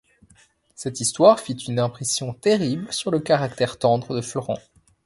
Cette 0.73 0.99
histoire 0.99 1.39
fit 1.39 1.53
une 1.53 1.77
impression 1.77 2.33
terrible 2.33 2.91
sur 2.91 3.11
le 3.11 3.19
caractère 3.19 3.77
tendre 3.77 4.15
de 4.15 4.21
Florent. 4.21 4.57